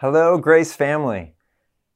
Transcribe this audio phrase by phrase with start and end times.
[0.00, 1.34] Hello, Grace family.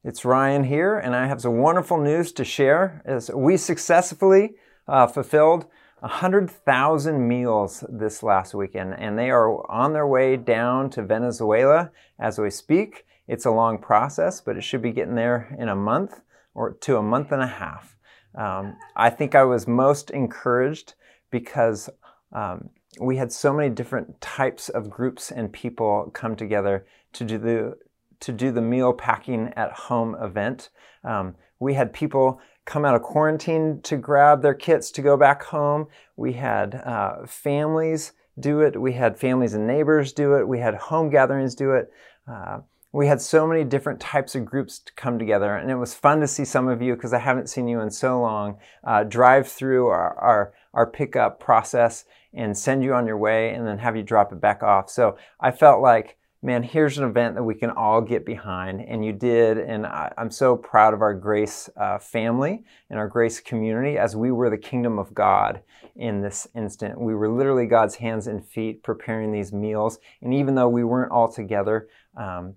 [0.03, 3.01] It's Ryan here, and I have some wonderful news to share.
[3.03, 4.57] As we successfully
[4.87, 5.65] uh, fulfilled
[6.01, 11.89] 100,000 meals this last weekend, and they are on their way down to Venezuela
[12.19, 13.07] as we speak.
[13.27, 16.21] It's a long process, but it should be getting there in a month
[16.53, 17.97] or to a month and a half.
[18.35, 20.93] Um, I think I was most encouraged
[21.31, 21.89] because
[22.31, 22.69] um,
[23.01, 27.77] we had so many different types of groups and people come together to do the
[28.19, 30.69] to do the meal packing at home event.
[31.03, 35.43] Um, we had people come out of quarantine to grab their kits to go back
[35.43, 35.87] home.
[36.15, 38.79] We had uh, families do it.
[38.79, 40.47] We had families and neighbors do it.
[40.47, 41.91] We had home gatherings do it.
[42.27, 42.59] Uh,
[42.91, 46.21] we had so many different types of groups to come together, and it was fun
[46.21, 48.57] to see some of you because I haven't seen you in so long.
[48.85, 53.67] Uh, drive through our, our, our pickup process and send you on your way, and
[53.67, 54.89] then have you drop it back off.
[54.89, 58.79] So I felt like man, here's an event that we can all get behind.
[58.79, 59.57] And you did.
[59.57, 64.15] And I, am so proud of our Grace uh, family and our Grace community as
[64.15, 65.61] we were the kingdom of God
[65.95, 67.01] in this instant.
[67.01, 69.97] We were literally God's hands and feet preparing these meals.
[70.21, 72.53] And even though we weren't all together, um,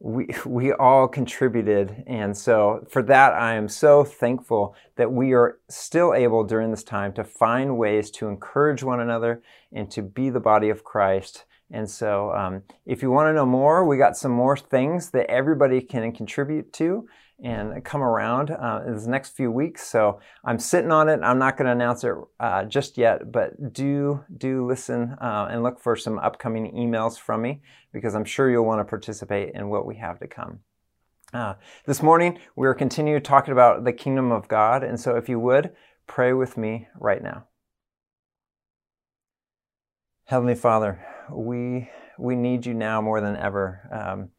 [0.00, 2.04] we, we all contributed.
[2.06, 6.84] And so for that, I am so thankful that we are still able during this
[6.84, 11.46] time to find ways to encourage one another and to be the body of Christ
[11.70, 15.30] and so, um, if you want to know more, we got some more things that
[15.30, 17.06] everybody can contribute to
[17.42, 19.86] and come around uh, in the next few weeks.
[19.86, 21.20] So I'm sitting on it.
[21.22, 25.62] I'm not going to announce it uh, just yet, but do do listen uh, and
[25.62, 29.68] look for some upcoming emails from me because I'm sure you'll want to participate in
[29.68, 30.60] what we have to come.
[31.32, 31.54] Uh,
[31.86, 35.72] this morning we're continuing talking about the kingdom of God, and so if you would
[36.06, 37.44] pray with me right now.
[40.24, 43.88] Heavenly Father, we we need you now more than ever.
[43.92, 44.30] Um,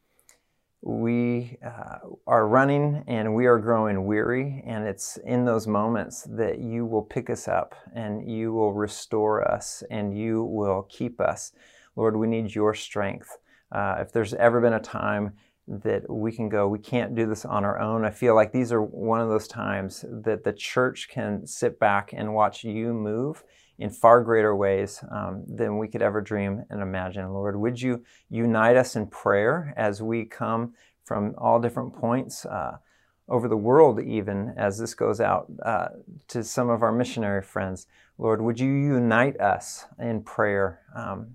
[0.83, 6.59] we uh, are running and we are growing weary, and it's in those moments that
[6.59, 11.51] you will pick us up and you will restore us and you will keep us.
[11.95, 13.37] Lord, we need your strength.
[13.71, 15.33] Uh, if there's ever been a time
[15.67, 18.03] that we can go, we can't do this on our own.
[18.03, 22.11] I feel like these are one of those times that the church can sit back
[22.11, 23.43] and watch you move
[23.81, 27.33] in far greater ways um, than we could ever dream and imagine.
[27.33, 32.77] Lord, would you unite us in prayer as we come from all different points uh,
[33.27, 35.87] over the world, even as this goes out uh,
[36.27, 37.87] to some of our missionary friends?
[38.19, 40.81] Lord, would you unite us in prayer?
[40.95, 41.31] Um,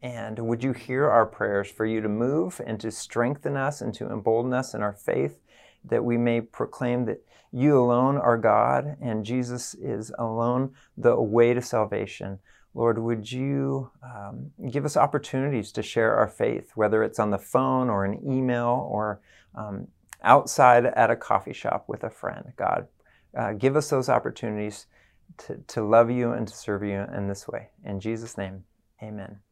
[0.00, 3.92] and would you hear our prayers for you to move and to strengthen us and
[3.94, 5.40] to embolden us in our faith
[5.88, 11.54] that we may proclaim that you alone are God and Jesus is alone the way
[11.54, 12.38] to salvation.
[12.74, 17.38] Lord, would you um, give us opportunities to share our faith, whether it's on the
[17.38, 19.20] phone or an email or
[19.54, 19.88] um,
[20.22, 22.52] outside at a coffee shop with a friend?
[22.56, 22.88] God,
[23.34, 24.86] uh, give us those opportunities
[25.38, 27.70] to, to love you and to serve you in this way.
[27.84, 28.64] In Jesus' name,
[29.02, 29.45] amen.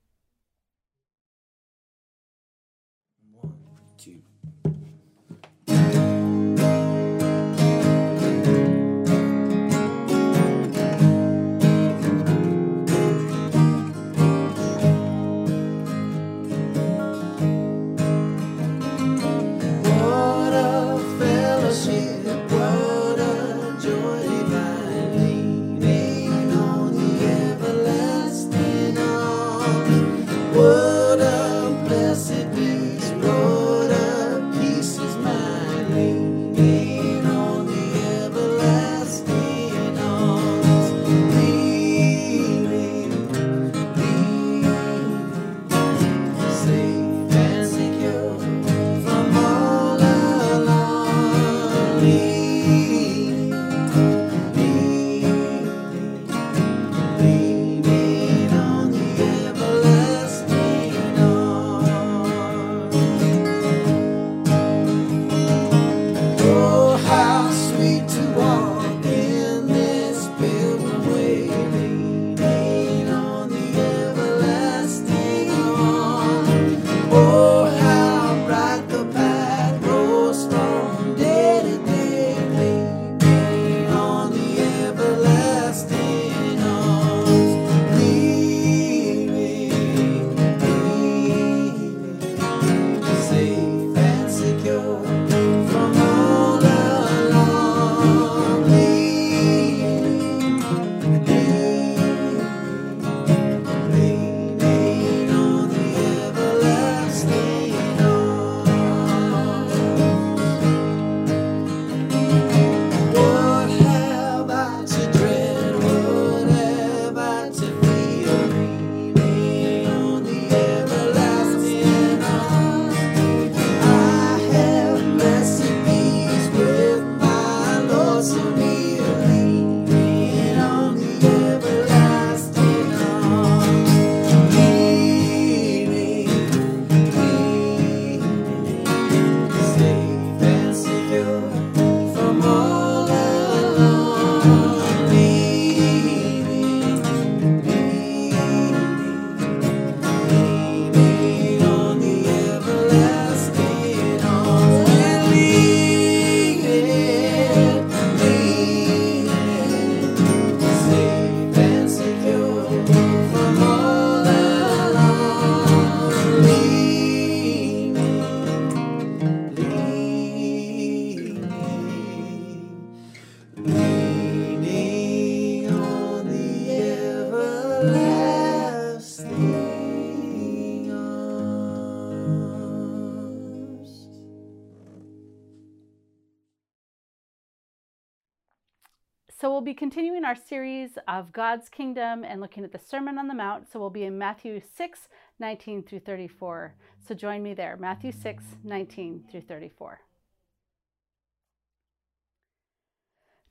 [189.75, 193.71] Continuing our series of God's kingdom and looking at the Sermon on the Mount.
[193.71, 196.75] So we'll be in Matthew 6, 19 through 34.
[197.07, 200.01] So join me there, Matthew 6, 19 through 34.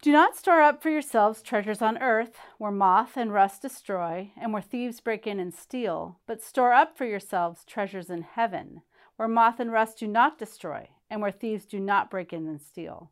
[0.01, 4.51] Do not store up for yourselves treasures on earth, where moth and rust destroy, and
[4.51, 8.81] where thieves break in and steal, but store up for yourselves treasures in heaven,
[9.15, 12.61] where moth and rust do not destroy, and where thieves do not break in and
[12.61, 13.11] steal.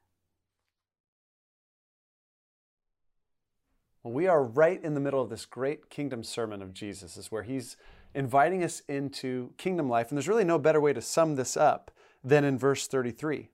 [4.03, 7.31] Well, we are right in the middle of this great kingdom sermon of Jesus, is
[7.31, 7.77] where he's
[8.15, 10.09] inviting us into kingdom life.
[10.09, 11.91] And there's really no better way to sum this up
[12.23, 13.49] than in verse 33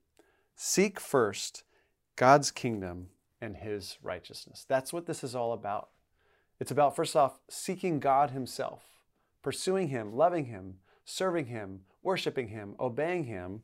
[0.56, 1.64] Seek first
[2.16, 3.10] God's kingdom
[3.42, 4.66] and his righteousness.
[4.68, 5.90] That's what this is all about.
[6.60, 8.84] It's about, first off, seeking God Himself,
[9.44, 13.62] pursuing Him, loving Him, serving Him, worshiping Him, obeying Him,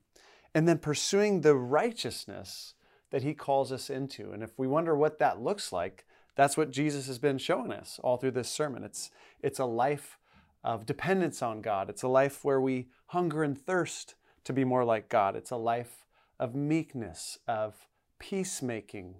[0.53, 2.75] and then pursuing the righteousness
[3.09, 4.31] that He calls us into.
[4.31, 7.99] And if we wonder what that looks like, that's what Jesus has been showing us
[8.03, 8.83] all through this sermon.
[8.83, 9.11] It's,
[9.41, 10.17] it's a life
[10.63, 14.83] of dependence on God, it's a life where we hunger and thirst to be more
[14.85, 16.05] like God, it's a life
[16.39, 17.87] of meekness, of
[18.19, 19.15] peacemaking,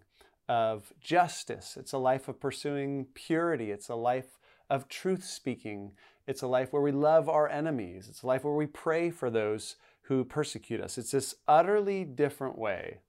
[0.50, 1.78] of justice.
[1.80, 3.72] It's a life of pursuing purity.
[3.72, 4.40] It's a life
[4.70, 5.92] of truth speaking.
[6.28, 8.08] It's a life where we love our enemies.
[8.10, 10.98] It's a life where we pray for those who persecute us.
[10.98, 13.00] It's this utterly different way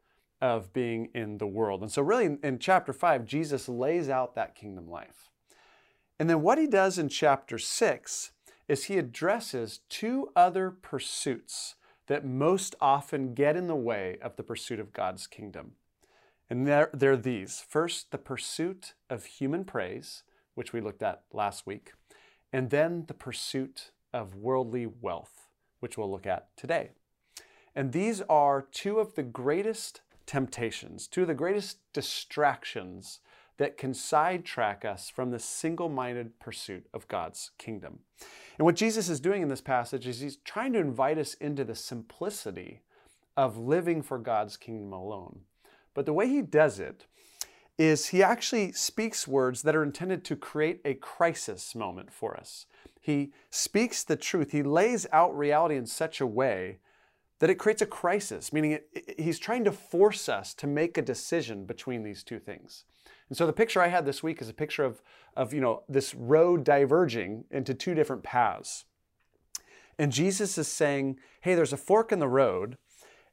[0.45, 1.81] of being in the world.
[1.81, 5.31] And so, really, in chapter 5, Jesus lays out that kingdom life.
[6.21, 8.33] And then, what he does in chapter 6
[8.69, 11.77] is he addresses two other pursuits
[12.09, 15.73] that most often get in the way of the pursuit of God's kingdom.
[16.51, 20.25] And they're, they're these first, the pursuit of human praise,
[20.55, 21.93] which we looked at last week,
[22.53, 25.49] and then the pursuit of worldly wealth,
[25.81, 26.91] which we'll look at today.
[27.75, 33.21] And these are two of the greatest temptations, two of the greatest distractions
[33.57, 38.00] that can sidetrack us from the single minded pursuit of God's kingdom.
[38.59, 41.64] And what Jesus is doing in this passage is he's trying to invite us into
[41.64, 42.83] the simplicity
[43.37, 45.40] of living for God's kingdom alone.
[45.93, 47.07] But the way he does it
[47.78, 52.66] is he actually speaks words that are intended to create a crisis moment for us.
[53.00, 56.78] He speaks the truth, he lays out reality in such a way
[57.45, 60.97] that it creates a crisis, meaning it, it, he's trying to force us to make
[60.97, 62.85] a decision between these two things.
[63.29, 65.03] And so the picture I had this week is a picture of,
[65.37, 68.87] of you know, this road diverging into two different paths.
[69.99, 72.79] And Jesus is saying, hey, there's a fork in the road,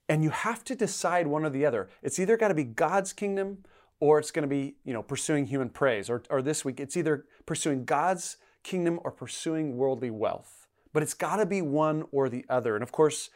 [0.09, 1.87] and you have to decide one or the other.
[2.03, 3.59] It's either got to be God's kingdom
[4.01, 6.09] or it's going to be, you know, pursuing human praise.
[6.09, 10.67] Or, or this week, it's either pursuing God's kingdom or pursuing worldly wealth.
[10.91, 12.75] But it's got to be one or the other.
[12.75, 13.29] And of course,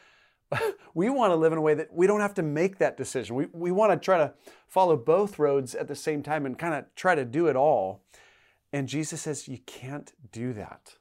[0.94, 3.36] we want to live in a way that we don't have to make that decision.
[3.36, 4.34] We, we want to try to
[4.68, 8.04] follow both roads at the same time and kind of try to do it all.
[8.72, 10.96] And Jesus says, you can't do that.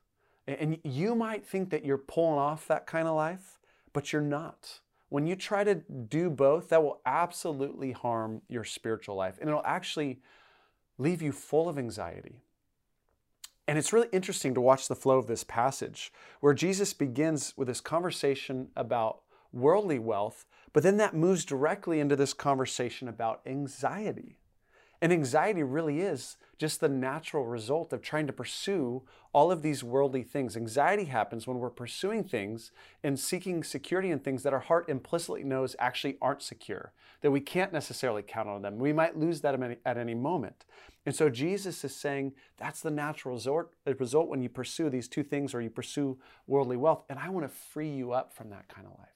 [0.47, 3.59] And you might think that you're pulling off that kind of life,
[3.93, 4.81] but you're not.
[5.15, 9.63] when you try to do both, that will absolutely harm your spiritual life and it'll
[9.65, 10.19] actually
[10.99, 12.41] leave you full of anxiety.
[13.67, 17.69] And it's really interesting to watch the flow of this passage where Jesus begins with
[17.69, 19.21] this conversation about
[19.55, 24.39] worldly wealth, but then that moves directly into this conversation about anxiety.
[25.01, 29.03] And anxiety really is just the natural result of trying to pursue
[29.35, 30.57] all of these worldly things.
[30.57, 32.71] Anxiety happens when we're pursuing things
[33.03, 37.41] and seeking security in things that our heart implicitly knows actually aren't secure, that we
[37.41, 38.79] can't necessarily count on them.
[38.79, 40.65] We might lose that at any moment.
[41.05, 45.23] And so Jesus is saying that's the natural result, result when you pursue these two
[45.23, 47.05] things or you pursue worldly wealth.
[47.11, 49.14] And I want to free you up from that kind of life.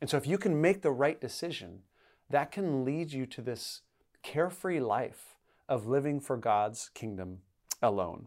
[0.00, 1.80] And so if you can make the right decision,
[2.30, 3.82] that can lead you to this
[4.22, 5.36] carefree life
[5.68, 7.38] of living for God's kingdom
[7.82, 8.26] alone.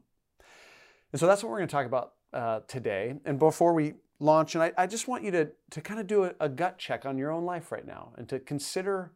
[1.12, 3.16] And so that's what we're going to talk about uh, today.
[3.26, 6.24] And before we launch, and I, I, just want you to, to kind of do
[6.26, 9.12] a, a gut check on your own life right now and to consider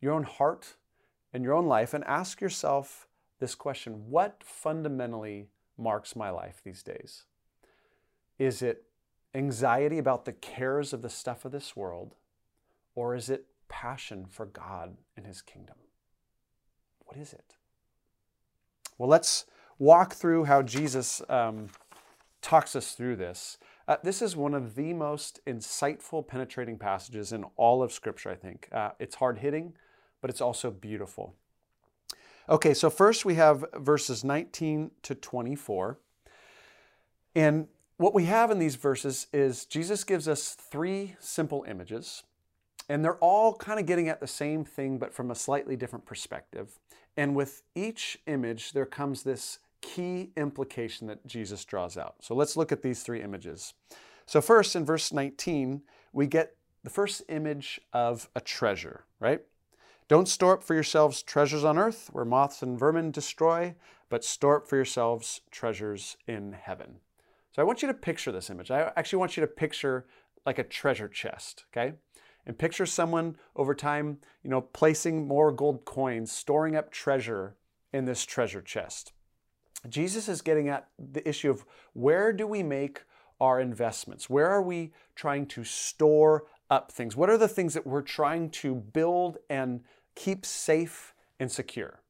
[0.00, 0.76] your own heart
[1.32, 3.08] and your own life and ask yourself
[3.40, 7.24] this question What fundamentally marks my life these days?
[8.38, 8.84] Is it
[9.34, 12.14] anxiety about the cares of the stuff of this world,
[12.94, 15.76] or is it passion for God and His kingdom?
[17.06, 17.56] What is it?
[18.98, 19.46] Well, let's
[19.78, 21.68] walk through how Jesus um,
[22.40, 23.58] talks us through this.
[23.88, 28.34] Uh, this is one of the most insightful, penetrating passages in all of Scripture, I
[28.34, 28.68] think.
[28.70, 29.72] Uh, it's hard hitting,
[30.20, 31.34] but it's also beautiful.
[32.48, 35.98] Okay, so first we have verses 19 to 24.
[37.34, 37.68] And
[38.02, 42.24] what we have in these verses is Jesus gives us three simple images,
[42.88, 46.04] and they're all kind of getting at the same thing, but from a slightly different
[46.04, 46.80] perspective.
[47.16, 52.16] And with each image, there comes this key implication that Jesus draws out.
[52.20, 53.74] So let's look at these three images.
[54.26, 55.82] So, first, in verse 19,
[56.12, 59.42] we get the first image of a treasure, right?
[60.08, 63.76] Don't store up for yourselves treasures on earth where moths and vermin destroy,
[64.08, 66.96] but store up for yourselves treasures in heaven.
[67.54, 68.70] So I want you to picture this image.
[68.70, 70.06] I actually want you to picture
[70.46, 71.94] like a treasure chest, okay?
[72.46, 77.56] And picture someone over time, you know, placing more gold coins, storing up treasure
[77.92, 79.12] in this treasure chest.
[79.88, 83.02] Jesus is getting at the issue of where do we make
[83.40, 84.30] our investments?
[84.30, 87.16] Where are we trying to store up things?
[87.16, 89.82] What are the things that we're trying to build and
[90.14, 92.00] keep safe and secure?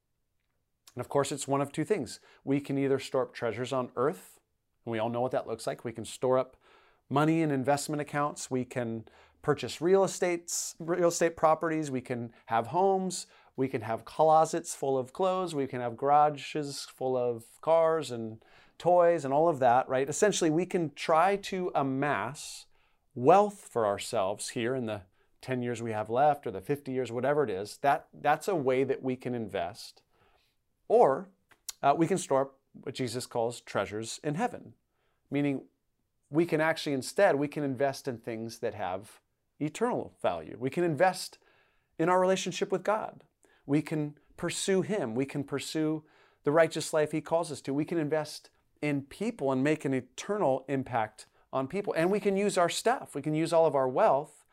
[0.95, 2.21] And of course, it's one of two things.
[2.45, 4.39] We can either store up treasures on earth,
[4.85, 5.85] and we all know what that looks like.
[5.85, 6.57] We can store up
[7.09, 8.51] money in investment accounts.
[8.51, 9.05] We can
[9.43, 11.91] purchase real estates, real estate properties.
[11.91, 13.27] We can have homes.
[13.57, 15.55] We can have closets full of clothes.
[15.55, 18.43] We can have garages full of cars and
[18.79, 20.09] toys and all of that, right?
[20.09, 22.67] Essentially, we can try to amass
[23.15, 25.03] wealth for ourselves here in the
[25.43, 27.79] 10 years we have left or the 50 years, whatever it is.
[27.83, 30.03] That, that's a way that we can invest.
[30.89, 31.29] Or
[31.83, 34.75] uh, we can store up what Jesus calls treasures in heaven,
[35.31, 35.63] meaning
[36.31, 39.21] we can actually instead, we can invest in things that have
[39.61, 40.57] eternal value.
[40.59, 41.39] We can invest
[41.99, 43.23] in our relationship with God.
[43.67, 45.15] We can pursue Him.
[45.15, 46.05] We can pursue
[46.45, 47.75] the righteous life He calls us to.
[47.75, 48.51] We can invest
[48.81, 51.95] in people and make an eternal impact on people.
[51.97, 53.15] And we can use our stuff.
[53.15, 54.45] We can use all of our wealth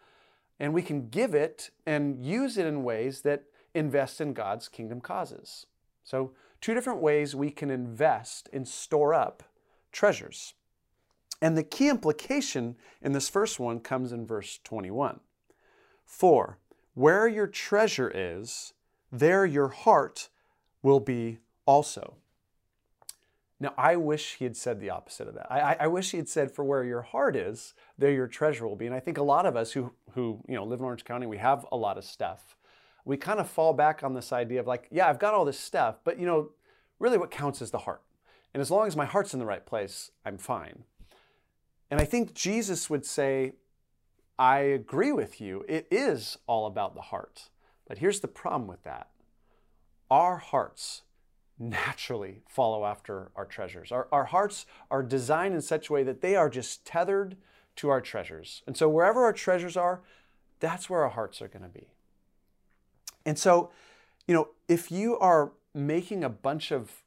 [0.60, 5.00] and we can give it and use it in ways that invest in God's kingdom
[5.00, 5.66] causes.
[6.04, 9.44] So, two different ways we can invest and store up
[9.92, 10.54] treasures.
[11.42, 15.20] And the key implication in this first one comes in verse 21.
[16.06, 16.58] For
[16.94, 18.74] where your treasure is,
[19.12, 20.30] there your heart
[20.82, 22.16] will be also.
[23.60, 25.52] Now, I wish he had said the opposite of that.
[25.52, 28.78] I, I, wish he had said, "For where your heart is, there your treasure will
[28.78, 31.04] be." And I think a lot of us who who you know live in Orange
[31.04, 32.56] County, we have a lot of stuff.
[33.10, 35.60] We kind of fall back on this idea of like, yeah, I've got all this
[35.60, 36.52] stuff, but you know,
[37.00, 38.04] really, what counts is the heart.
[38.54, 40.84] And as long as my heart's in the right place, I'm fine.
[41.90, 43.54] And I think Jesus would say,
[44.38, 45.66] I agree with you.
[45.68, 47.50] It is all about the heart.
[47.88, 49.10] But here's the problem with that
[50.12, 51.02] our hearts
[51.58, 53.92] naturally follow after our treasures.
[53.92, 57.38] Our, our hearts are designed in such a way that they are just tethered
[57.78, 58.62] to our treasures.
[58.68, 60.02] And so wherever our treasures are,
[60.60, 61.88] that's where our hearts are going to be.
[63.30, 63.70] And so,
[64.28, 67.04] you know, if you are making a bunch of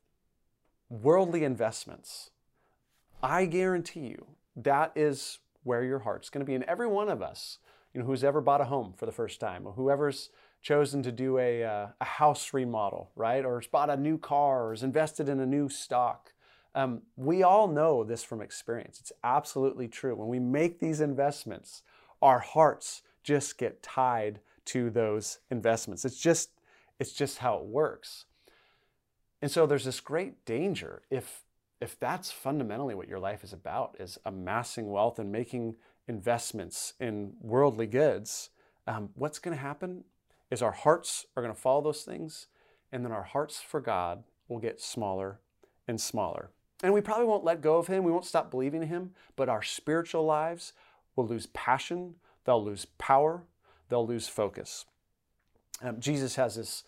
[0.88, 2.31] worldly investments,
[3.21, 6.55] I guarantee you that is where your heart's going to be.
[6.55, 7.59] And every one of us,
[7.93, 10.31] you know, who's ever bought a home for the first time, or whoever's
[10.62, 14.73] chosen to do a, uh, a house remodel, right, or bought a new car, or
[14.75, 16.33] is invested in a new stock,
[16.76, 19.00] um, we all know this from experience.
[19.00, 20.14] It's absolutely true.
[20.14, 21.83] When we make these investments,
[22.23, 26.04] our hearts just get tied to those investments.
[26.04, 26.50] It's just
[26.99, 28.26] it's just how it works.
[29.40, 31.42] And so there's this great danger if
[31.81, 35.75] if that's fundamentally what your life is about is amassing wealth and making
[36.07, 38.50] investments in worldly goods,
[38.87, 40.04] um, what's going to happen
[40.50, 42.47] is our hearts are going to follow those things,
[42.92, 45.40] and then our hearts for God will get smaller
[45.88, 46.50] and smaller.
[46.85, 49.49] And we probably won't let go of Him, we won't stop believing in Him, but
[49.49, 50.73] our spiritual lives
[51.16, 52.14] will lose passion,
[52.45, 53.45] they'll lose power,
[53.92, 54.87] they'll lose focus.
[55.82, 56.84] Um, Jesus has this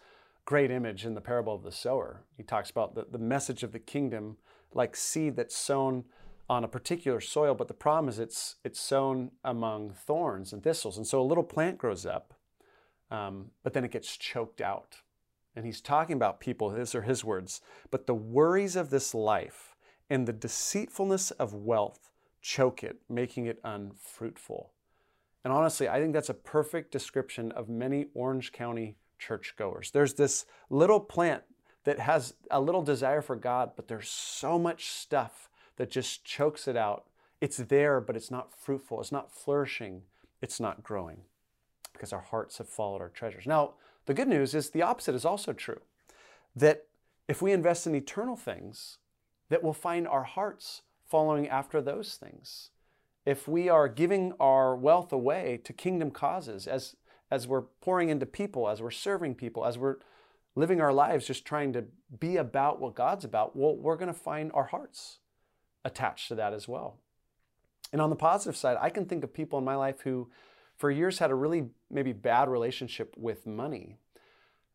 [0.47, 2.25] great image in the parable of the sower.
[2.37, 4.39] He talks about the, the message of the kingdom
[4.73, 6.05] like seed that's sown
[6.49, 10.97] on a particular soil, but the problem is it's it's sown among thorns and thistles,
[10.97, 12.35] and so a little plant grows up,
[13.11, 14.97] um, but then it gets choked out.
[15.57, 16.71] And he's talking about people.
[16.71, 17.61] These are his words.
[17.93, 19.77] But the worries of this life
[20.11, 22.11] and the deceitfulness of wealth
[22.43, 24.74] choke it, making it unfruitful.
[25.45, 29.91] And honestly, I think that's a perfect description of many Orange County churchgoers.
[29.91, 31.43] There's this little plant
[31.85, 36.67] that has a little desire for God, but there's so much stuff that just chokes
[36.67, 37.05] it out.
[37.41, 40.03] It's there, but it's not fruitful, it's not flourishing,
[40.41, 41.19] it's not growing
[41.93, 43.47] because our hearts have followed our treasures.
[43.47, 43.75] Now,
[44.07, 45.81] the good news is the opposite is also true.
[46.57, 46.87] That
[47.29, 48.99] if we invest in eternal things,
[49.49, 52.71] that we'll find our hearts following after those things.
[53.25, 56.97] If we are giving our wealth away to kingdom causes as
[57.31, 59.97] as we're pouring into people, as we're serving people, as we're
[60.55, 61.85] living our lives just trying to
[62.21, 65.19] be about what God's about, well, we're going to find our hearts
[65.85, 66.99] attached to that as well.
[67.93, 70.31] And on the positive side, I can think of people in my life who,
[70.77, 73.99] for years, had a really maybe bad relationship with money.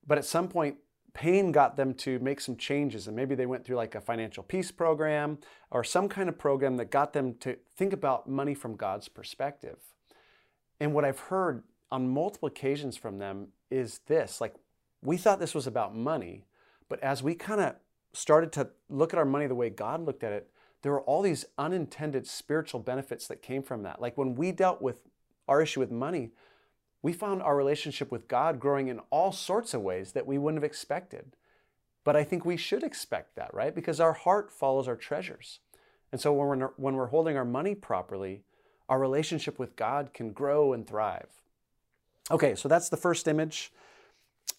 [0.06, 0.78] But at some point,
[1.14, 3.08] pain got them to make some changes.
[3.08, 5.40] And maybe they went through like a financial peace program
[5.72, 9.78] or some kind of program that got them to think about money from God's perspective.
[10.80, 14.56] And what I've heard on multiple occasions from them is this like,
[15.02, 16.46] we thought this was about money,
[16.88, 17.76] but as we kind of
[18.14, 20.50] started to look at our money the way God looked at it,
[20.82, 24.02] there were all these unintended spiritual benefits that came from that.
[24.02, 25.02] Like when we dealt with
[25.48, 26.32] our issue with money,
[27.02, 30.62] we found our relationship with God growing in all sorts of ways that we wouldn't
[30.62, 31.36] have expected.
[32.04, 33.74] But I think we should expect that, right?
[33.74, 35.60] Because our heart follows our treasures.
[36.12, 38.44] And so when we're, when we're holding our money properly,
[38.88, 41.30] our relationship with God can grow and thrive.
[42.32, 43.72] Okay, so that's the first image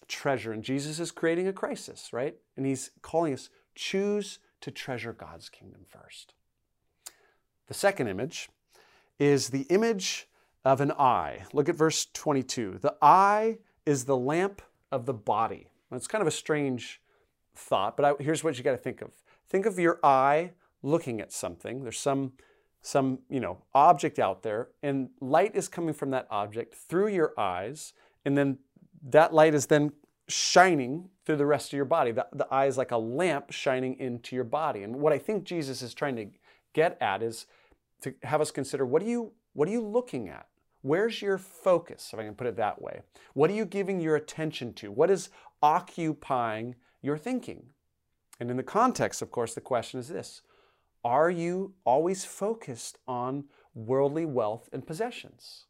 [0.07, 0.51] treasure.
[0.51, 2.35] And Jesus is creating a crisis, right?
[2.57, 6.33] And he's calling us choose to treasure God's kingdom first.
[7.67, 8.49] The second image
[9.19, 10.27] is the image
[10.63, 11.43] of an eye.
[11.53, 12.79] Look at verse 22.
[12.81, 15.67] The eye is the lamp of the body.
[15.91, 17.01] it's kind of a strange
[17.55, 19.11] thought, but I, here's what you got to think of.
[19.49, 20.51] Think of your eye
[20.83, 21.83] looking at something.
[21.83, 22.33] There's some
[22.83, 27.31] some, you know, object out there and light is coming from that object through your
[27.37, 27.93] eyes
[28.25, 28.57] and then
[29.03, 29.91] that light is then
[30.27, 32.11] shining through the rest of your body.
[32.11, 34.81] The, the eye is like a lamp shining into your body.
[34.81, 36.27] And what I think Jesus is trying to
[36.73, 37.45] get at is
[38.01, 40.47] to have us consider what are you what are you looking at?
[40.81, 43.01] Where's your focus, if I can put it that way?
[43.33, 44.91] What are you giving your attention to?
[44.91, 45.29] What is
[45.61, 47.67] occupying your thinking?
[48.39, 50.41] And in the context, of course, the question is this
[51.03, 55.65] Are you always focused on worldly wealth and possessions?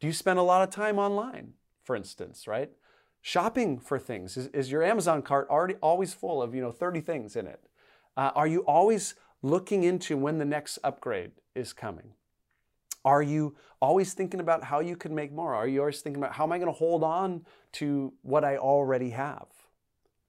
[0.00, 2.70] Do you spend a lot of time online, for instance, right?
[3.22, 4.36] Shopping for things.
[4.36, 7.60] Is, is your Amazon cart already always full of, you know, 30 things in it?
[8.16, 12.12] Uh, are you always looking into when the next upgrade is coming?
[13.04, 15.54] Are you always thinking about how you can make more?
[15.54, 18.56] Are you always thinking about how am I going to hold on to what I
[18.56, 19.46] already have?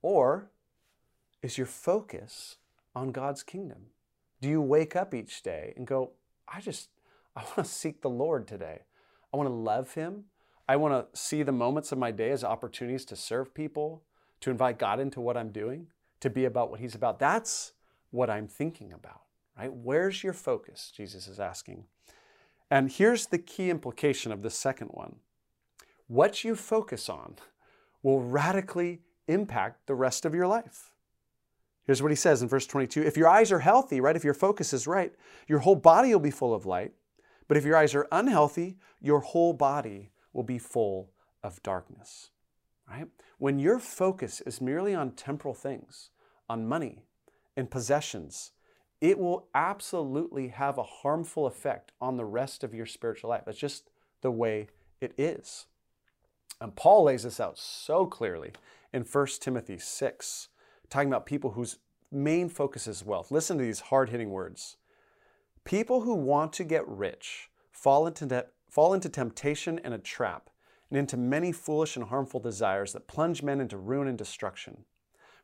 [0.02, 0.52] Or
[1.42, 2.58] is your focus
[2.94, 3.88] on God's kingdom?
[4.42, 6.12] Do you wake up each day and go,
[6.48, 6.90] I just,
[7.36, 8.82] I want to seek the Lord today.
[9.34, 10.26] I want to love Him.
[10.68, 14.04] I want to see the moments of my day as opportunities to serve people,
[14.42, 15.88] to invite God into what I'm doing,
[16.20, 17.20] to be about what He's about.
[17.20, 17.74] That's
[18.12, 19.22] what I'm thinking about,
[19.58, 19.72] right?
[19.72, 20.92] Where's your focus?
[20.96, 21.86] Jesus is asking.
[22.76, 25.16] And here's the key implication of the second one
[26.08, 27.36] what you focus on
[28.04, 30.92] will radically impact the rest of your life.
[31.86, 34.34] Here's what he says in verse 22 If your eyes are healthy, right, if your
[34.34, 35.14] focus is right,
[35.48, 36.92] your whole body will be full of light.
[37.48, 41.12] But if your eyes are unhealthy, your whole body will be full
[41.44, 42.32] of darkness.
[42.92, 43.08] Right?
[43.38, 46.10] When your focus is merely on temporal things,
[46.50, 47.06] on money
[47.56, 48.52] and possessions,
[49.06, 53.44] it will absolutely have a harmful effect on the rest of your spiritual life.
[53.46, 53.92] That's just
[54.22, 54.68] the way
[55.00, 55.68] it is.
[56.60, 58.54] And Paul lays this out so clearly
[58.92, 60.48] in 1 Timothy 6,
[60.90, 61.78] talking about people whose
[62.12, 63.30] main focus is wealth.
[63.30, 64.78] Listen to these hard hitting words.
[65.66, 70.50] People who want to get rich fall into, fall into temptation and a trap,
[70.90, 74.86] and into many foolish and harmful desires that plunge men into ruin and destruction.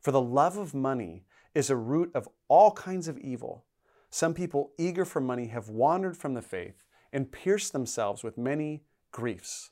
[0.00, 1.22] For the love of money
[1.54, 3.64] is a root of all kinds of evil.
[4.10, 8.82] Some people eager for money have wandered from the faith and pierced themselves with many
[9.10, 9.70] griefs.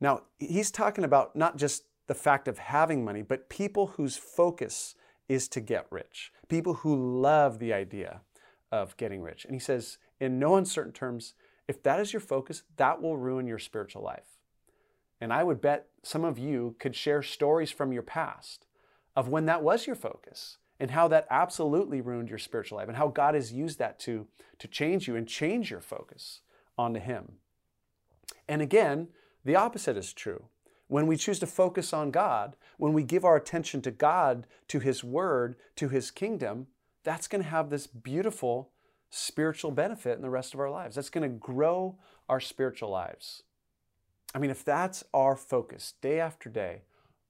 [0.00, 4.94] Now, he's talking about not just the fact of having money, but people whose focus
[5.28, 8.20] is to get rich, people who love the idea
[8.70, 9.44] of getting rich.
[9.44, 11.34] And he says, in no uncertain terms,
[11.66, 14.38] if that is your focus, that will ruin your spiritual life.
[15.20, 18.66] And I would bet some of you could share stories from your past
[19.16, 22.96] of when that was your focus and how that absolutely ruined your spiritual life and
[22.96, 24.26] how God has used that to,
[24.58, 26.40] to change you and change your focus
[26.76, 27.34] onto Him.
[28.48, 29.08] And again,
[29.44, 30.46] the opposite is true.
[30.88, 34.80] When we choose to focus on God, when we give our attention to God, to
[34.80, 36.66] His Word, to His kingdom,
[37.04, 38.70] that's going to have this beautiful
[39.10, 40.96] spiritual benefit in the rest of our lives.
[40.96, 41.96] That's going to grow
[42.28, 43.44] our spiritual lives.
[44.34, 46.82] I mean, if that's our focus day after day,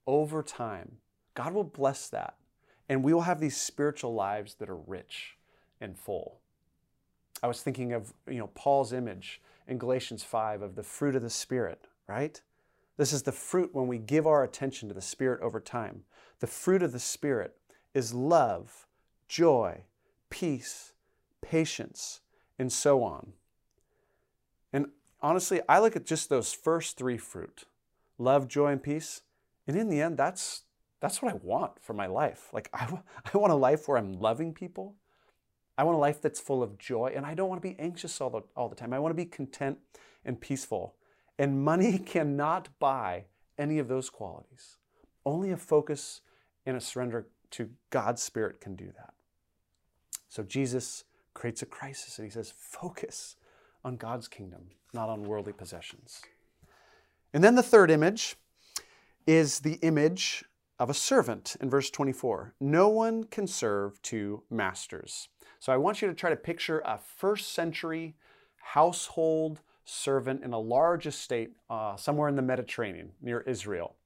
[0.06, 0.96] over time,
[1.34, 2.36] God will bless that.
[2.88, 5.36] And we will have these spiritual lives that are rich
[5.80, 6.38] and full.
[7.42, 11.22] I was thinking of, you know, Paul's image in Galatians 5 of the fruit of
[11.22, 12.40] the Spirit, right?
[12.96, 16.04] This is the fruit when we give our attention to the Spirit over time.
[16.40, 17.56] The fruit of the Spirit
[17.92, 18.86] is love,
[19.28, 19.84] joy,
[20.30, 20.92] peace,
[21.40, 22.20] patience,
[22.58, 23.32] and so on.
[24.72, 24.86] And
[25.20, 27.64] honestly, I look at just those first three fruit
[28.16, 29.22] love, joy, and peace.
[29.66, 30.62] And in the end, that's,
[31.00, 32.48] that's what I want for my life.
[32.52, 32.88] Like, I,
[33.34, 34.96] I want a life where I'm loving people.
[35.76, 37.12] I want a life that's full of joy.
[37.14, 38.92] And I don't want to be anxious all the, all the time.
[38.92, 39.78] I want to be content
[40.24, 40.94] and peaceful.
[41.38, 43.24] And money cannot buy
[43.58, 44.78] any of those qualities.
[45.26, 46.20] Only a focus
[46.66, 49.14] and a surrender to God's Spirit can do that.
[50.28, 51.04] So Jesus
[51.34, 53.36] creates a crisis and he says, focus
[53.84, 56.22] on God's kingdom, not on worldly possessions.
[57.32, 58.36] And then the third image
[59.26, 60.44] is the image
[60.78, 62.54] of a servant in verse 24.
[62.60, 65.28] No one can serve two masters.
[65.60, 68.16] So I want you to try to picture a first century
[68.58, 73.96] household servant in a large estate uh, somewhere in the Mediterranean near Israel.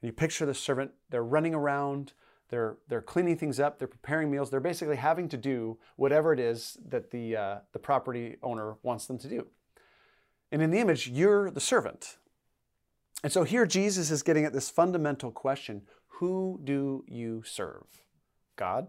[0.00, 2.12] And you picture the servant, they're running around,
[2.50, 6.40] they're, they're cleaning things up, they're preparing meals, they're basically having to do whatever it
[6.40, 9.46] is that the, uh, the property owner wants them to do.
[10.50, 12.18] And in the image, you're the servant.
[13.22, 15.82] And so here Jesus is getting at this fundamental question
[16.22, 17.82] who do you serve?
[18.54, 18.86] God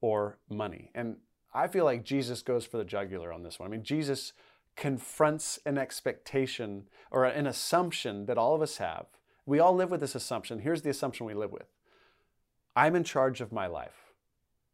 [0.00, 0.90] or money?
[0.94, 1.16] And
[1.52, 3.68] I feel like Jesus goes for the jugular on this one.
[3.68, 4.32] I mean, Jesus
[4.74, 9.04] confronts an expectation or an assumption that all of us have.
[9.44, 10.60] We all live with this assumption.
[10.60, 11.66] Here's the assumption we live with
[12.74, 14.14] I'm in charge of my life,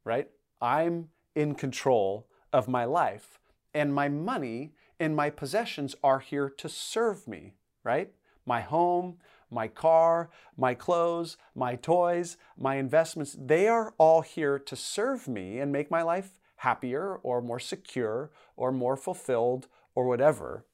[0.05, 0.29] right?
[0.61, 3.41] I'm in control of my life,
[3.75, 8.13] and my money and my possessions are here to serve me, right?
[8.47, 9.17] My home,
[9.53, 15.59] my car, my clothes, my toys, my investments, they are all here to serve me
[15.59, 20.65] and make my life happier or more secure or more fulfilled or whatever.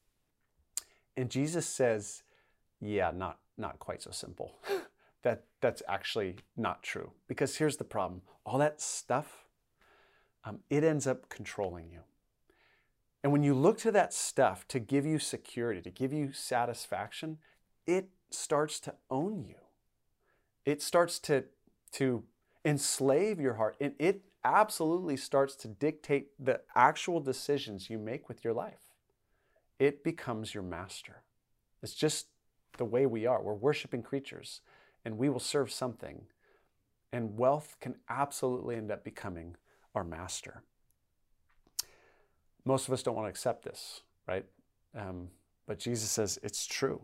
[1.16, 2.22] And Jesus says,
[2.80, 4.54] yeah, not, not quite so simple.
[5.22, 7.12] that, that's actually not true.
[7.26, 9.44] Because here's the problem all that stuff,
[10.44, 12.00] um, it ends up controlling you.
[13.22, 17.38] And when you look to that stuff to give you security, to give you satisfaction,
[17.86, 19.56] it starts to own you.
[20.64, 21.44] It starts to,
[21.92, 22.24] to
[22.64, 23.76] enslave your heart.
[23.80, 28.88] And it absolutely starts to dictate the actual decisions you make with your life
[29.78, 31.22] it becomes your master.
[31.82, 32.26] It's just
[32.76, 33.42] the way we are.
[33.42, 34.60] We're worshiping creatures
[35.04, 36.22] and we will serve something.
[37.12, 39.56] And wealth can absolutely end up becoming
[39.94, 40.62] our master.
[42.64, 44.44] Most of us don't want to accept this, right?
[44.94, 45.28] Um,
[45.66, 47.00] but Jesus says it's true.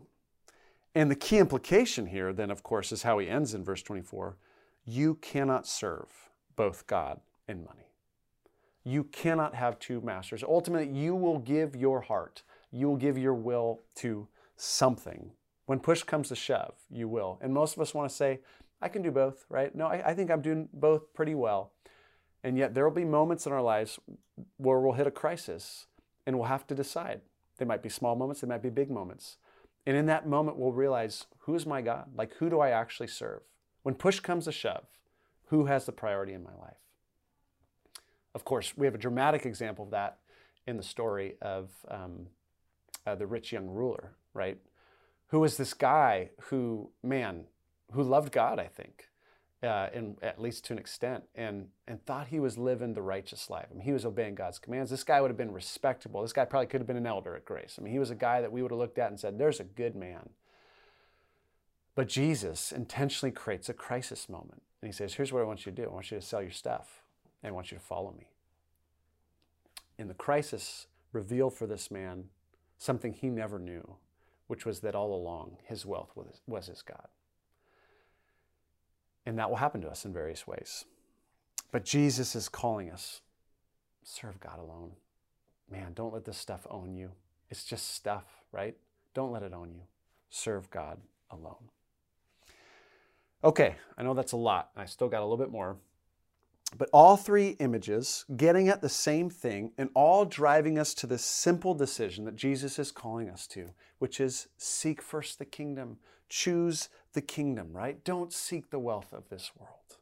[0.95, 4.37] And the key implication here, then, of course, is how he ends in verse 24
[4.87, 7.89] you cannot serve both God and money.
[8.83, 10.43] You cannot have two masters.
[10.43, 12.43] Ultimately, you will give your heart
[12.75, 14.27] you will give your will to
[14.57, 15.31] something.
[15.65, 17.39] When push comes to shove, you will.
[17.41, 18.41] And most of us want to say,
[18.81, 19.73] I can do both, right?
[19.73, 21.71] No, I, I think I'm doing both pretty well.
[22.43, 23.97] And yet there will be moments in our lives
[24.57, 25.87] where we'll hit a crisis
[26.27, 27.21] and we'll have to decide.
[27.57, 29.37] They might be small moments, they might be big moments.
[29.85, 32.09] And in that moment, we'll realize who is my God?
[32.15, 33.41] Like, who do I actually serve?
[33.83, 34.85] When push comes to shove,
[35.49, 36.77] who has the priority in my life?
[38.33, 40.17] Of course, we have a dramatic example of that
[40.65, 42.27] in the story of um,
[43.05, 44.57] uh, the rich young ruler, right?
[45.27, 47.45] Who was this guy who, man,
[47.91, 49.05] who loved God, I think.
[49.63, 53.49] Uh, in, at least to an extent, and, and thought he was living the righteous
[53.49, 53.67] life.
[53.71, 54.91] I mean, he was obeying God's commands.
[54.91, 56.21] This guy would have been respectable.
[56.21, 57.77] This guy probably could have been an elder at Grace.
[57.79, 59.59] I mean, he was a guy that we would have looked at and said, there's
[59.59, 60.29] a good man.
[61.95, 64.61] But Jesus intentionally creates a crisis moment.
[64.81, 66.41] And he says, Here's what I want you to do I want you to sell
[66.41, 67.01] your stuff,
[67.41, 68.27] and I want you to follow me.
[69.97, 72.25] In the crisis, revealed for this man
[72.77, 73.95] something he never knew,
[74.47, 77.07] which was that all along his wealth was, was his God.
[79.25, 80.85] And that will happen to us in various ways.
[81.71, 83.21] But Jesus is calling us
[84.03, 84.91] serve God alone.
[85.69, 87.11] Man, don't let this stuff own you.
[87.49, 88.75] It's just stuff, right?
[89.13, 89.81] Don't let it own you.
[90.29, 90.99] Serve God
[91.31, 91.69] alone.
[93.43, 94.69] Okay, I know that's a lot.
[94.75, 95.77] I still got a little bit more.
[96.77, 101.23] But all three images getting at the same thing and all driving us to this
[101.23, 106.89] simple decision that Jesus is calling us to, which is seek first the kingdom, choose
[107.15, 108.03] the kingdom, right?
[108.03, 109.97] Don't seek the wealth of this world.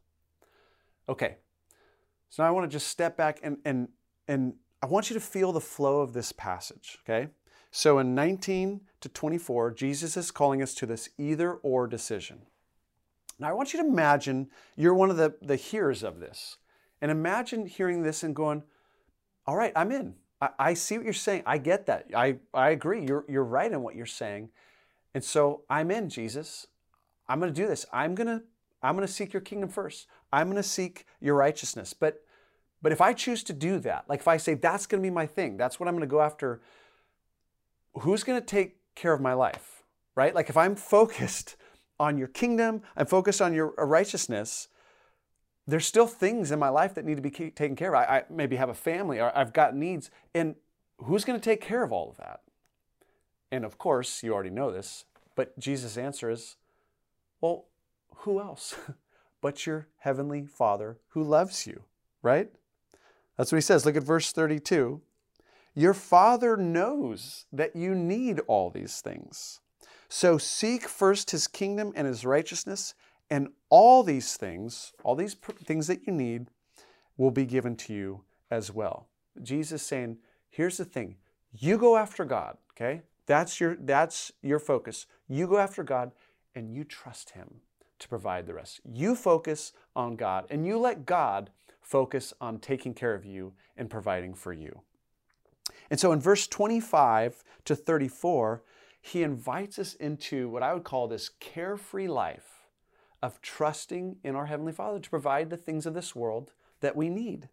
[1.08, 1.38] Okay,
[2.30, 3.88] so now I want to just step back and, and,
[4.28, 7.30] and I want you to feel the flow of this passage, okay?
[7.72, 12.42] So in 19 to 24, Jesus is calling us to this either or decision.
[13.40, 16.58] Now, I want you to imagine you're one of the, the hearers of this.
[17.02, 18.64] And imagine hearing this and going,
[19.46, 20.16] All right, I'm in.
[20.40, 21.44] I, I see what you're saying.
[21.46, 22.06] I get that.
[22.16, 23.06] I, I agree.
[23.06, 24.50] You're, you're right in what you're saying.
[25.14, 26.68] And so I'm in, Jesus.
[27.34, 27.84] I'm going to do this.
[27.92, 28.44] I'm going to
[28.84, 30.06] I'm going to seek your kingdom first.
[30.32, 31.92] I'm going to seek your righteousness.
[31.92, 32.22] But
[32.84, 35.12] but if I choose to do that, like if I say that's going to be
[35.12, 36.62] my thing, that's what I'm going to go after,
[37.96, 39.82] who's going to take care of my life?
[40.14, 40.36] Right?
[40.36, 41.56] Like if I'm focused
[42.00, 44.68] on your kingdom, I'm focused on your uh, righteousness,
[45.66, 47.96] there's still things in my life that need to be taken care of.
[47.96, 50.12] I, I maybe have a family or I've got needs.
[50.36, 50.54] And
[51.00, 52.42] who's going to take care of all of that?
[53.52, 56.58] And of course, you already know this, but Jesus' answer is,
[57.44, 57.66] well,
[58.20, 58.74] who else
[59.42, 61.84] but your heavenly Father who loves you,
[62.22, 62.50] right?
[63.38, 63.86] That's what he says.
[63.86, 65.02] Look at verse 32.
[65.76, 69.60] Your Father knows that you need all these things.
[70.08, 72.94] So seek first his kingdom and his righteousness,
[73.30, 76.48] and all these things, all these things that you need,
[77.18, 79.10] will be given to you as well.
[79.42, 81.18] Jesus saying, here's the thing.
[81.52, 83.02] You go after God, okay?
[83.26, 85.08] That's your that's your focus.
[85.28, 86.12] You go after God
[86.56, 87.62] and you trust him
[88.00, 88.82] to provide the rest.
[88.84, 93.90] You focus on God and you let God focus on taking care of you and
[93.90, 94.82] providing for you.
[95.90, 98.64] And so in verse 25 to 34,
[99.02, 102.68] he invites us into what I would call this carefree life
[103.22, 107.10] of trusting in our Heavenly Father to provide the things of this world that we
[107.10, 107.50] need.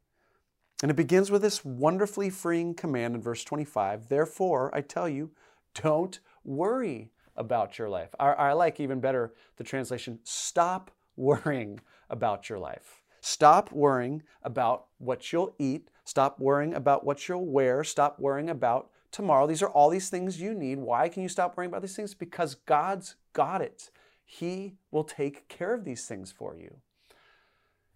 [0.83, 5.31] And it begins with this wonderfully freeing command in verse 25 Therefore, I tell you,
[5.75, 8.14] don't worry about your life.
[8.20, 13.03] I, I like even better the translation stop worrying about your life.
[13.20, 15.90] Stop worrying about what you'll eat.
[16.05, 17.83] Stop worrying about what you'll wear.
[17.83, 19.46] Stop worrying about tomorrow.
[19.46, 20.79] These are all these things you need.
[20.79, 22.14] Why can you stop worrying about these things?
[22.14, 23.90] Because God's got it.
[24.24, 26.76] He will take care of these things for you.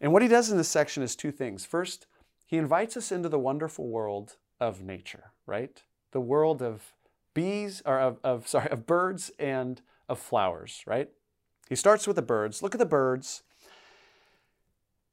[0.00, 1.64] And what he does in this section is two things.
[1.64, 2.06] First,
[2.46, 5.82] he invites us into the wonderful world of nature, right?
[6.12, 6.92] The world of
[7.34, 11.10] bees, or of, of sorry, of birds and of flowers, right?
[11.68, 12.62] He starts with the birds.
[12.62, 13.42] Look at the birds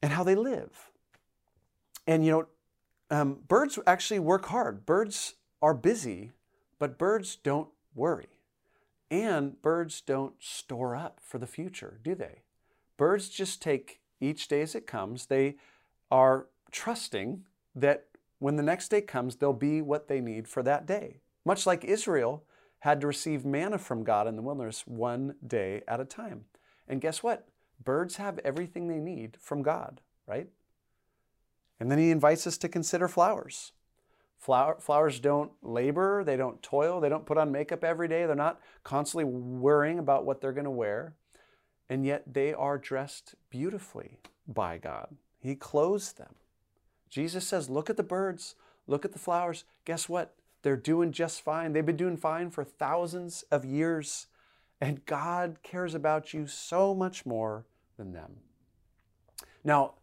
[0.01, 0.91] and how they live.
[2.07, 2.47] And you know,
[3.09, 4.85] um, birds actually work hard.
[4.85, 6.31] Birds are busy,
[6.79, 8.39] but birds don't worry.
[9.09, 12.43] And birds don't store up for the future, do they?
[12.97, 15.25] Birds just take each day as it comes.
[15.25, 15.55] They
[16.09, 17.43] are trusting
[17.75, 18.05] that
[18.39, 21.19] when the next day comes, they'll be what they need for that day.
[21.45, 22.43] Much like Israel
[22.79, 26.45] had to receive manna from God in the wilderness one day at a time.
[26.87, 27.47] And guess what?
[27.83, 30.47] Birds have everything they need from God, right?
[31.79, 33.71] And then he invites us to consider flowers.
[34.37, 38.35] Flower, flowers don't labor, they don't toil, they don't put on makeup every day, they're
[38.35, 41.13] not constantly worrying about what they're going to wear,
[41.89, 45.15] and yet they are dressed beautifully by God.
[45.39, 46.33] He clothes them.
[47.07, 48.55] Jesus says, Look at the birds,
[48.87, 49.63] look at the flowers.
[49.85, 50.33] Guess what?
[50.61, 51.73] They're doing just fine.
[51.73, 54.27] They've been doing fine for thousands of years,
[54.79, 57.65] and God cares about you so much more
[57.97, 58.37] than them.
[59.63, 59.95] Now,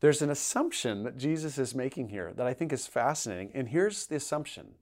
[0.00, 3.52] there's an assumption that Jesus is making here that I think is fascinating.
[3.54, 4.74] And here's the assumption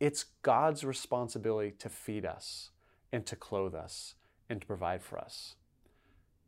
[0.00, 2.70] it's God's responsibility to feed us
[3.10, 4.14] and to clothe us
[4.48, 5.56] and to provide for us.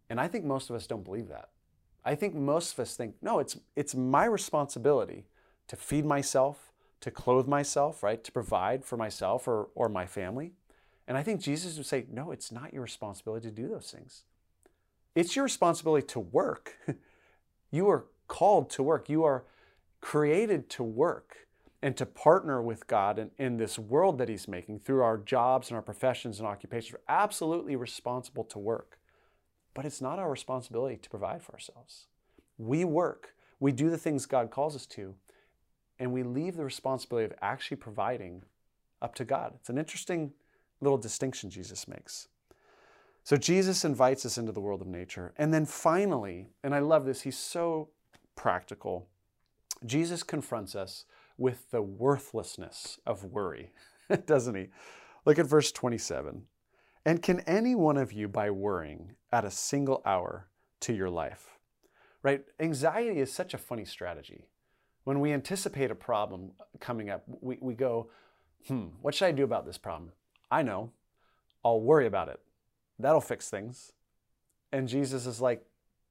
[0.08, 1.48] And I think most of us don't believe that.
[2.04, 5.26] I think most of us think, no, it's, it's my responsibility
[5.68, 6.69] to feed myself,
[7.00, 8.22] to clothe myself, right?
[8.22, 10.52] To provide for myself or, or my family.
[11.08, 14.24] And I think Jesus would say, no, it's not your responsibility to do those things.
[15.14, 16.76] it's your responsibility to work.
[17.70, 19.08] you are called to work.
[19.08, 19.44] You are
[20.00, 21.48] created to work
[21.82, 25.68] and to partner with God in, in this world that He's making through our jobs
[25.68, 26.92] and our professions and occupations.
[26.92, 28.98] We're absolutely responsible to work.
[29.74, 32.06] But it's not our responsibility to provide for ourselves.
[32.58, 35.14] We work, we do the things God calls us to,
[36.00, 38.42] and we leave the responsibility of actually providing
[39.02, 39.52] up to God.
[39.60, 40.32] It's an interesting
[40.80, 42.26] little distinction Jesus makes.
[43.22, 45.34] So Jesus invites us into the world of nature.
[45.36, 47.90] And then finally, and I love this, he's so
[48.34, 49.08] practical.
[49.84, 51.04] Jesus confronts us
[51.36, 53.70] with the worthlessness of worry,
[54.26, 54.68] doesn't he?
[55.26, 56.44] Look at verse 27.
[57.04, 60.48] And can any one of you, by worrying, add a single hour
[60.80, 61.58] to your life?
[62.22, 62.44] Right?
[62.58, 64.46] Anxiety is such a funny strategy.
[65.04, 68.10] When we anticipate a problem coming up, we, we go,
[68.68, 70.12] hmm, what should I do about this problem?
[70.50, 70.92] I know.
[71.64, 72.40] I'll worry about it.
[72.98, 73.92] That'll fix things.
[74.72, 75.64] And Jesus is like,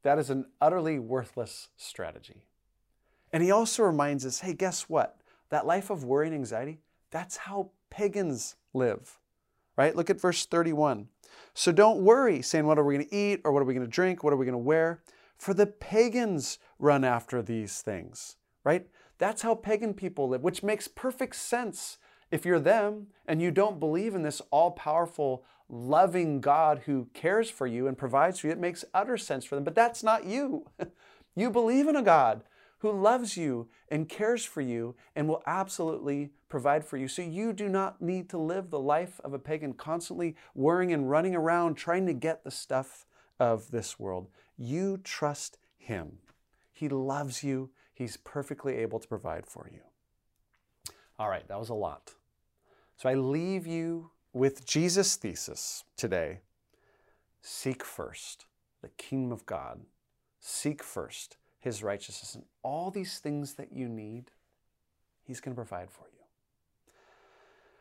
[0.03, 2.45] that is an utterly worthless strategy.
[3.31, 5.17] And he also reminds us hey, guess what?
[5.49, 6.79] That life of worry and anxiety,
[7.11, 9.19] that's how pagans live,
[9.75, 9.95] right?
[9.95, 11.07] Look at verse 31.
[11.53, 13.41] So don't worry, saying, What are we going to eat?
[13.43, 14.23] Or what are we going to drink?
[14.23, 15.01] What are we going to wear?
[15.37, 18.87] For the pagans run after these things, right?
[19.17, 21.97] That's how pagan people live, which makes perfect sense
[22.31, 27.49] if you're them and you don't believe in this all powerful, loving God who cares
[27.49, 28.53] for you and provides for you.
[28.53, 29.63] It makes utter sense for them.
[29.63, 30.65] But that's not you.
[31.35, 32.43] you believe in a God
[32.79, 37.07] who loves you and cares for you and will absolutely provide for you.
[37.07, 41.09] So you do not need to live the life of a pagan, constantly worrying and
[41.09, 43.05] running around trying to get the stuff
[43.39, 44.27] of this world.
[44.57, 46.19] You trust Him.
[46.71, 49.81] He loves you, He's perfectly able to provide for you.
[51.19, 52.13] All right, that was a lot.
[52.95, 56.39] So I leave you with Jesus' thesis today
[57.41, 58.45] seek first
[58.81, 59.81] the kingdom of God,
[60.39, 64.31] seek first his righteousness, and all these things that you need,
[65.25, 66.23] he's going to provide for you.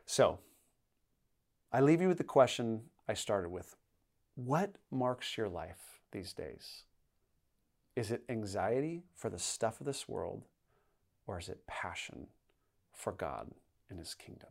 [0.05, 0.41] So,
[1.73, 3.77] I leave you with the question I started with
[4.35, 6.83] What marks your life these days?
[7.99, 10.45] Is it anxiety for the stuff of this world,
[11.27, 12.29] or is it passion
[12.93, 13.51] for God
[13.91, 14.51] and his kingdom?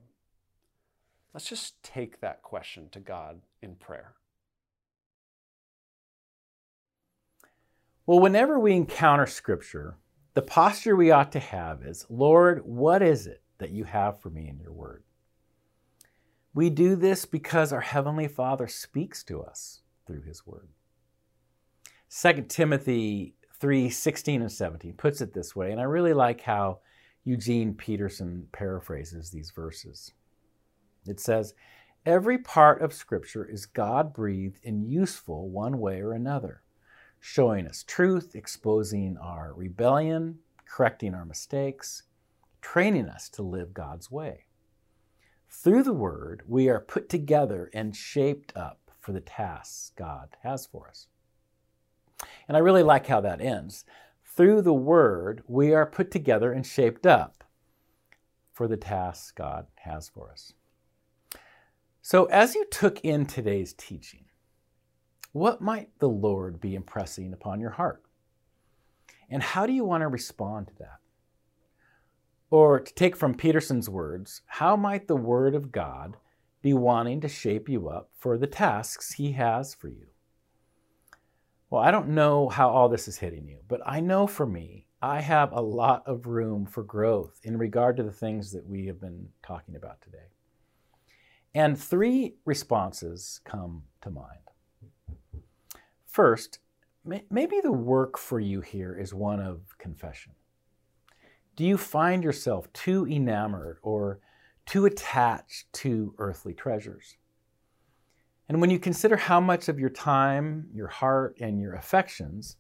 [1.33, 4.15] Let's just take that question to God in prayer.
[8.05, 9.95] Well, whenever we encounter Scripture,
[10.33, 14.29] the posture we ought to have is Lord, what is it that you have for
[14.29, 15.03] me in your word?
[16.53, 20.67] We do this because our Heavenly Father speaks to us through His word.
[22.09, 26.79] 2 Timothy 3 16 and 17 puts it this way, and I really like how
[27.23, 30.13] Eugene Peterson paraphrases these verses.
[31.05, 31.53] It says,
[32.05, 36.61] Every part of Scripture is God breathed and useful one way or another
[37.19, 42.03] showing us truth, exposing our rebellion, correcting our mistakes,
[42.61, 44.45] training us to live God's way.
[45.49, 50.65] Through the Word, we are put together and shaped up for the tasks God has
[50.65, 51.07] for us.
[52.47, 53.85] And I really like how that ends.
[54.23, 57.43] Through the Word, we are put together and shaped up
[58.53, 60.53] for the tasks God has for us.
[62.01, 64.25] So, as you took in today's teaching,
[65.31, 68.03] what might the Lord be impressing upon your heart?
[69.29, 70.99] And how do you want to respond to that?
[72.49, 76.15] Or to take from Peterson's words, how might the Word of God
[76.61, 80.07] be wanting to shape you up for the tasks He has for you?
[81.69, 84.87] Well, I don't know how all this is hitting you, but I know for me,
[85.01, 88.85] I have a lot of room for growth in regard to the things that we
[88.85, 90.29] have been talking about today.
[91.53, 94.39] And three responses come to mind.
[96.05, 96.59] First,
[97.03, 100.33] maybe the work for you here is one of confession.
[101.55, 104.19] Do you find yourself too enamored or
[104.65, 107.17] too attached to earthly treasures?
[108.49, 112.55] And when you consider how much of your time, your heart, and your affections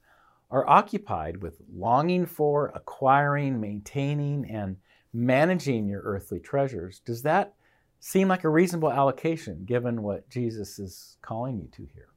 [0.51, 4.77] are occupied with longing for, acquiring, maintaining, and
[5.13, 7.53] managing your earthly treasures, does that
[7.99, 12.09] seem like a reasonable allocation given what Jesus is calling you to here?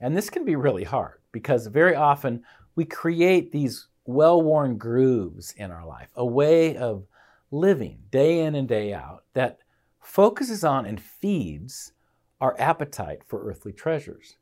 [0.00, 2.42] And this can be really hard because very often
[2.74, 7.06] we create these well worn grooves in our life, a way of
[7.50, 9.58] living day in and day out that
[10.00, 11.92] focuses on and feeds
[12.40, 14.36] our appetite for earthly treasures.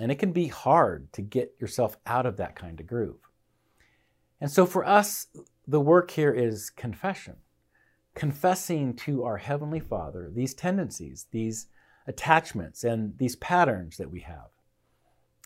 [0.00, 3.28] And it can be hard to get yourself out of that kind of groove.
[4.40, 5.26] And so for us,
[5.66, 7.36] the work here is confession,
[8.14, 11.66] confessing to our Heavenly Father these tendencies, these
[12.06, 14.48] attachments, and these patterns that we have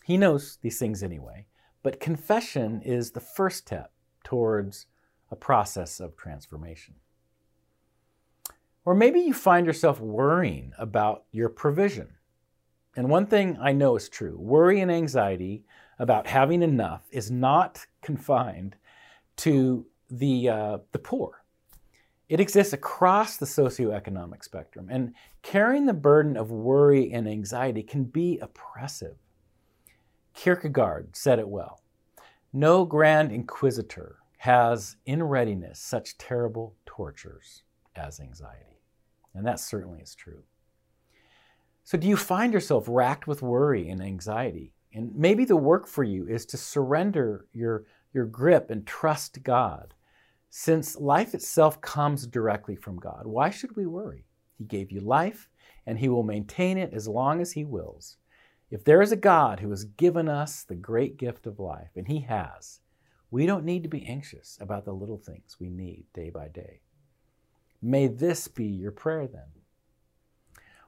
[0.05, 1.47] He knows these things anyway,
[1.83, 3.91] but confession is the first step
[4.23, 4.85] towards
[5.29, 6.95] a process of transformation.
[8.85, 12.09] Or maybe you find yourself worrying about your provision.
[12.95, 15.65] And one thing I know is true worry and anxiety
[15.99, 18.75] about having enough is not confined
[19.37, 21.43] to the, uh, the poor.
[22.29, 25.13] It exists across the socioeconomic spectrum, and
[25.43, 29.15] carrying the burden of worry and anxiety can be oppressive.
[30.33, 31.81] Kierkegaard said it well
[32.51, 37.63] No grand inquisitor has in readiness such terrible tortures
[37.95, 38.74] as anxiety.
[39.35, 40.43] And that certainly is true.
[41.83, 44.73] So, do you find yourself racked with worry and anxiety?
[44.93, 47.83] And maybe the work for you is to surrender your,
[48.13, 49.93] your grip and trust God.
[50.49, 54.25] Since life itself comes directly from God, why should we worry?
[54.57, 55.49] He gave you life,
[55.85, 58.15] and He will maintain it as long as He wills.
[58.71, 62.07] If there is a God who has given us the great gift of life, and
[62.07, 62.79] He has,
[63.31, 66.79] we don't need to be anxious about the little things we need day by day.
[67.81, 69.43] May this be your prayer then.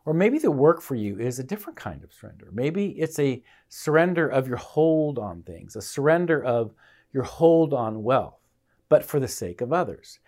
[0.06, 2.48] Or maybe the work for you is a different kind of surrender.
[2.54, 6.74] Maybe it's a surrender of your hold on things, a surrender of
[7.12, 8.40] your hold on wealth,
[8.88, 10.20] but for the sake of others.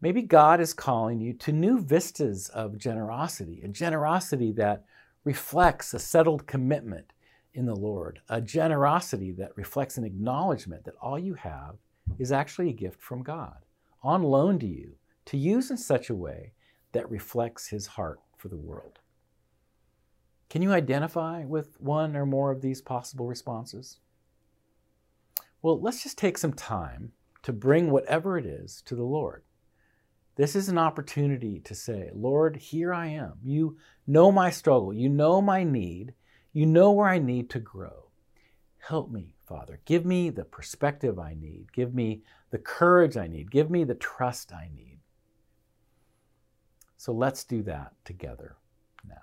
[0.00, 4.84] Maybe God is calling you to new vistas of generosity, a generosity that
[5.24, 7.12] reflects a settled commitment
[7.52, 11.76] in the Lord, a generosity that reflects an acknowledgement that all you have
[12.18, 13.66] is actually a gift from God,
[14.02, 14.94] on loan to you,
[15.30, 16.50] to use in such a way
[16.90, 18.98] that reflects His heart for the world.
[20.48, 24.00] Can you identify with one or more of these possible responses?
[25.62, 27.12] Well, let's just take some time
[27.44, 29.44] to bring whatever it is to the Lord.
[30.34, 33.34] This is an opportunity to say, Lord, here I am.
[33.40, 33.78] You
[34.08, 34.92] know my struggle.
[34.92, 36.12] You know my need.
[36.52, 38.10] You know where I need to grow.
[38.78, 39.80] Help me, Father.
[39.84, 41.72] Give me the perspective I need.
[41.72, 43.52] Give me the courage I need.
[43.52, 44.89] Give me the trust I need.
[47.00, 48.56] So let's do that together.
[49.08, 49.14] Now.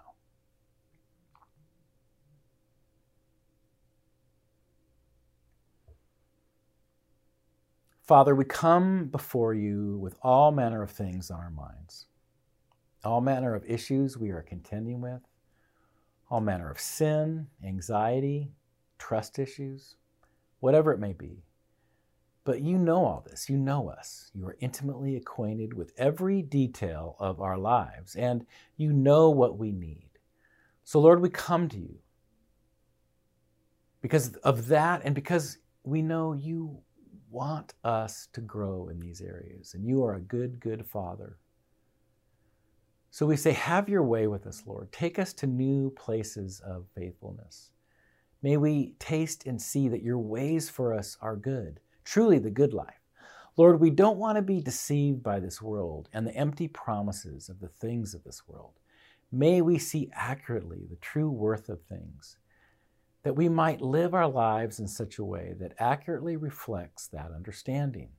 [8.01, 12.07] Father, we come before you with all manner of things on our minds,
[13.03, 15.21] all manner of issues we are contending with,
[16.31, 18.53] all manner of sin, anxiety,
[18.97, 19.97] trust issues,
[20.61, 21.43] whatever it may be.
[22.47, 23.49] But you know all this.
[23.49, 24.31] You know us.
[24.33, 28.45] You are intimately acquainted with every detail of our lives, and
[28.77, 30.11] you know what we need.
[30.85, 31.97] So, Lord, we come to you
[33.99, 36.79] because of that and because we know you
[37.29, 41.39] want us to grow in these areas, and you are a good, good Father.
[43.11, 44.89] So we say, Have your way with us, Lord.
[44.93, 47.71] Take us to new places of faithfulness.
[48.41, 52.73] May we taste and see that your ways for us are good, truly the good
[52.73, 53.01] life.
[53.57, 57.59] Lord, we don't want to be deceived by this world and the empty promises of
[57.59, 58.73] the things of this world.
[59.31, 62.37] May we see accurately the true worth of things
[63.23, 68.09] that we might live our lives in such a way that accurately reflects that understanding.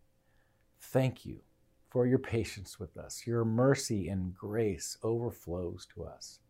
[0.81, 1.41] Thank you
[1.89, 3.27] for your patience with us.
[3.27, 6.41] Your mercy and grace overflows to us,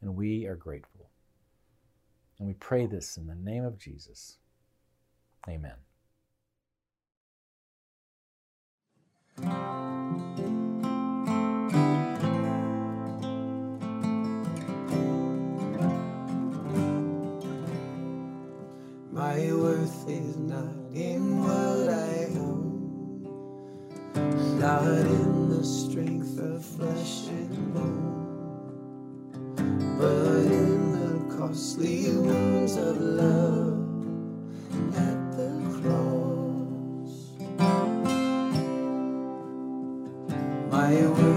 [0.00, 1.10] and we are grateful.
[2.38, 4.38] And we pray this in the name of Jesus.
[5.48, 5.85] Amen.
[9.38, 9.52] My
[19.52, 23.28] worth is not in what I own,
[24.58, 29.52] not in the strength of flesh and bone,
[29.98, 33.65] but in the costly wounds of love
[40.86, 41.35] My worth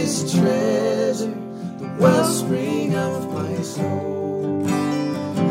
[0.00, 1.34] greatest treasure,
[1.78, 4.66] the wellspring of my soul.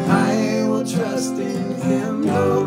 [0.09, 2.65] I will trust in Him, no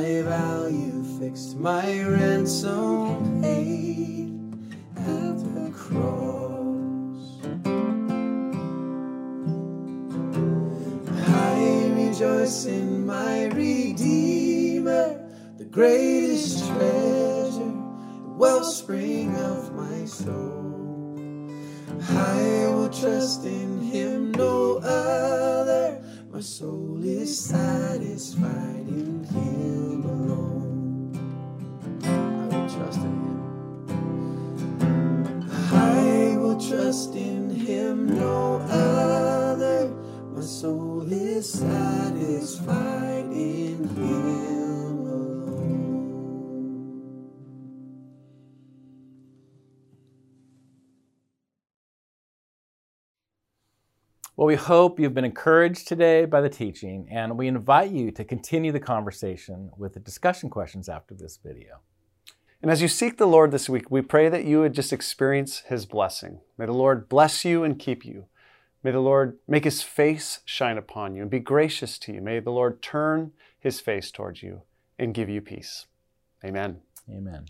[0.00, 4.32] my value fixed, my ransom paid
[4.96, 7.24] at the cross.
[11.28, 15.20] I rejoice in my Redeemer,
[15.58, 17.74] the greatest treasure,
[18.24, 21.50] the wellspring of my soul.
[22.08, 26.02] I will trust in him, no other.
[26.32, 29.79] My soul is satisfied in him
[37.00, 39.88] trust in him, no other.
[40.34, 45.80] My soul is satisfied in him alone.
[54.36, 58.24] Well, we hope you've been encouraged today by the teaching, and we invite you to
[58.24, 61.80] continue the conversation with the discussion questions after this video.
[62.62, 65.60] And as you seek the Lord this week, we pray that you would just experience
[65.68, 66.40] His blessing.
[66.58, 68.26] May the Lord bless you and keep you.
[68.82, 72.20] May the Lord make His face shine upon you and be gracious to you.
[72.20, 74.62] May the Lord turn His face towards you
[74.98, 75.86] and give you peace.
[76.44, 76.80] Amen.
[77.08, 77.46] Amen.